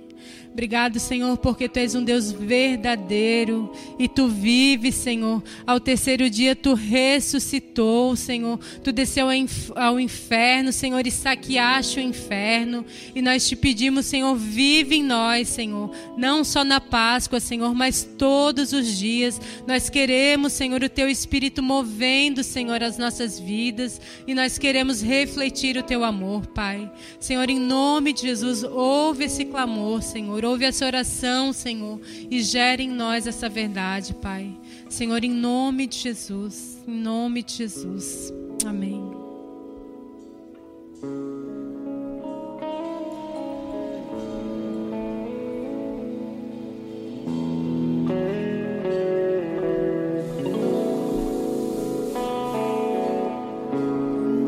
[0.53, 5.41] Obrigado, Senhor, porque tu és um Deus verdadeiro e tu vives, Senhor.
[5.65, 8.59] Ao terceiro dia tu ressuscitou, Senhor.
[8.83, 9.29] Tu desceu
[9.75, 12.85] ao inferno, Senhor, e saqueaste o inferno.
[13.15, 15.89] E nós te pedimos, Senhor, vive em nós, Senhor.
[16.15, 19.41] Não só na Páscoa, Senhor, mas todos os dias.
[19.65, 23.99] Nós queremos, Senhor, o teu espírito movendo, Senhor, as nossas vidas.
[24.27, 26.91] E nós queremos refletir o teu amor, Pai.
[27.19, 30.42] Senhor, em nome de Jesus, ouve esse clamor, Senhor.
[30.43, 30.49] Senhor.
[30.49, 34.51] Ouve essa oração, Senhor, e gere em nós essa verdade, Pai.
[34.89, 38.33] Senhor, em nome de Jesus, em nome de Jesus.
[38.65, 39.01] Amém.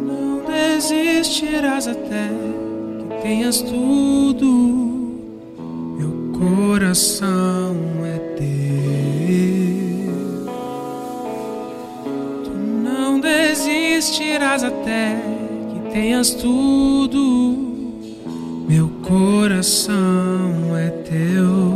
[0.06, 2.30] Não desistirás até
[3.10, 4.85] que tenhas tudo
[6.46, 7.76] coração
[8.06, 8.46] é teu.
[12.44, 15.18] Tu não desistirás até
[15.74, 17.58] que tenhas tudo.
[18.68, 21.75] Meu coração é teu.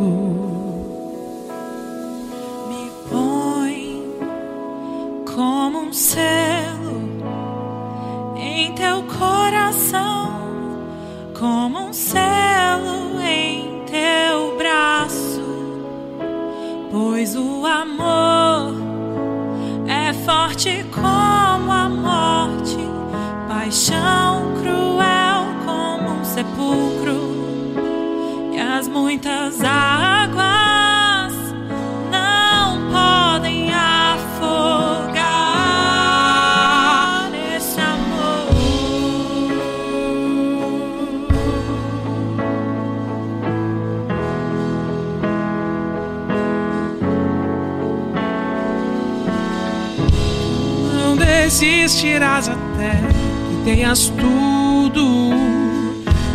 [53.69, 55.29] Tenhas tudo.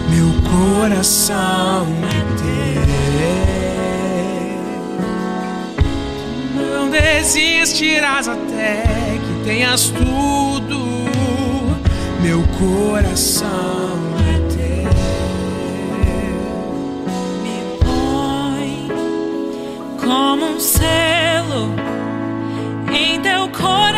[0.08, 2.84] Meu coração é teu.
[6.54, 8.84] Não desistirás até
[9.18, 10.78] que tenhas tudo.
[12.22, 13.48] Meu coração
[14.28, 14.38] é
[17.42, 18.88] Me põe
[20.00, 21.74] como um selo
[22.92, 23.93] em teu coração,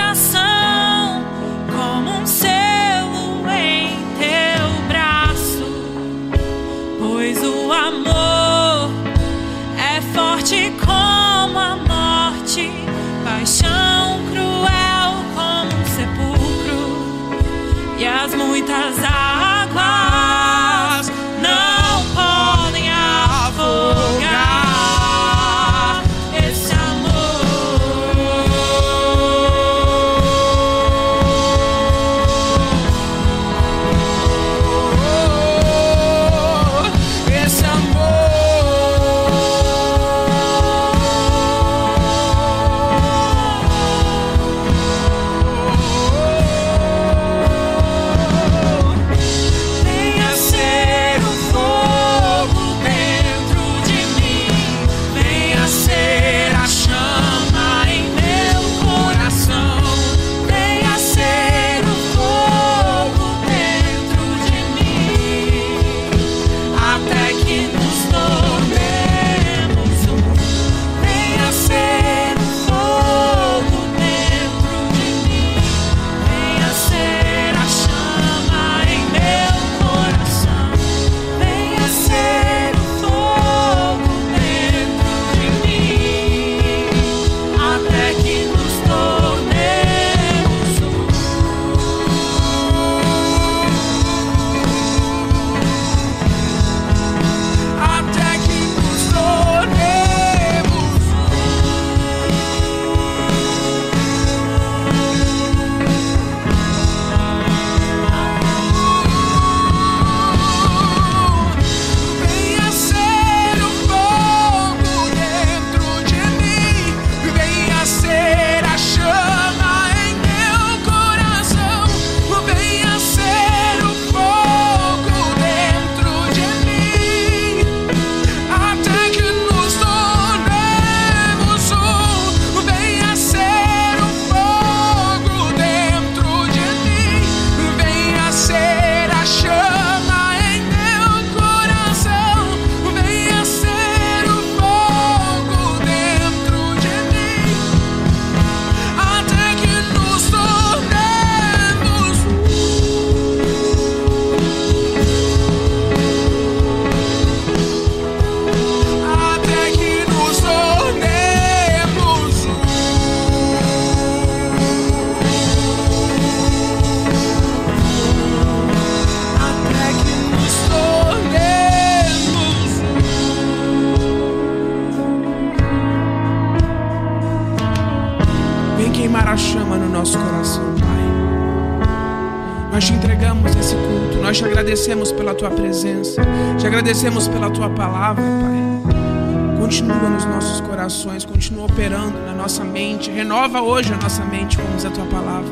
[186.67, 189.57] te agradecemos pela tua palavra, Pai.
[189.57, 194.85] Continua nos nossos corações, continua operando na nossa mente, renova hoje a nossa mente, diz
[194.85, 195.49] a tua palavra.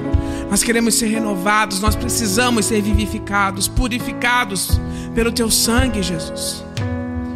[0.50, 4.80] Nós queremos ser renovados, nós precisamos ser vivificados, purificados
[5.14, 6.64] pelo teu sangue, Jesus.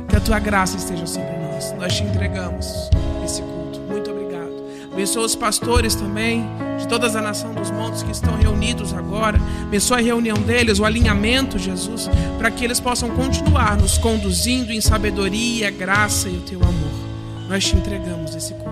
[0.08, 1.72] Que a tua graça esteja sobre nós.
[1.78, 2.90] Nós te entregamos
[3.24, 3.80] esse culto.
[3.88, 4.52] Muito obrigado.
[4.92, 6.44] Abençoa os pastores também,
[6.88, 9.38] de toda a nação dos montes que estão reunidos agora.
[9.62, 12.08] Abençoa a reunião deles, o alinhamento, Jesus,
[12.38, 17.46] para que eles possam continuar nos conduzindo em sabedoria, graça e o teu amor.
[17.46, 18.67] Nós te entregamos esse Pai.